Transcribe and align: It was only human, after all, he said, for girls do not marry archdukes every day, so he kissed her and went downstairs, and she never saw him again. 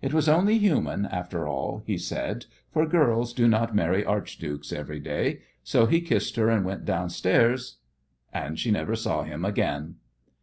It 0.00 0.14
was 0.14 0.26
only 0.26 0.56
human, 0.56 1.04
after 1.04 1.46
all, 1.46 1.82
he 1.84 1.98
said, 1.98 2.46
for 2.72 2.86
girls 2.86 3.34
do 3.34 3.46
not 3.46 3.74
marry 3.74 4.02
archdukes 4.06 4.72
every 4.72 5.00
day, 5.00 5.40
so 5.62 5.84
he 5.84 6.00
kissed 6.00 6.36
her 6.36 6.48
and 6.48 6.64
went 6.64 6.86
downstairs, 6.86 7.76
and 8.32 8.58
she 8.58 8.70
never 8.70 8.96
saw 8.96 9.22
him 9.24 9.44
again. 9.44 9.96